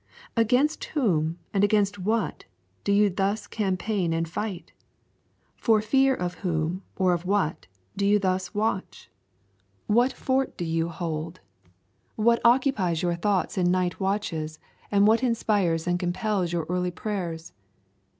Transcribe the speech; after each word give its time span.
Against 0.35 0.83
whom 0.83 1.37
and 1.53 1.63
against 1.63 1.99
what 1.99 2.45
do 2.83 2.91
you 2.91 3.07
thus 3.07 3.45
campaign 3.45 4.13
and 4.13 4.27
fight? 4.27 4.73
For 5.55 5.79
fear 5.79 6.15
of 6.15 6.39
whom 6.41 6.81
or 6.95 7.13
of 7.13 7.23
what 7.23 7.67
do 7.95 8.07
you 8.07 8.17
thus 8.17 8.51
watch? 8.55 9.11
What 9.85 10.11
fort 10.11 10.57
do 10.57 10.65
you 10.65 10.89
hold? 10.89 11.39
What 12.15 12.41
occupies 12.43 13.03
your 13.03 13.13
thoughts 13.13 13.59
in 13.59 13.69
night 13.69 13.99
watches, 13.99 14.57
and 14.89 15.05
what 15.05 15.21
inspires 15.21 15.85
and 15.85 15.99
compels 15.99 16.51
your 16.51 16.65
early 16.67 16.89
prayers? 16.89 17.53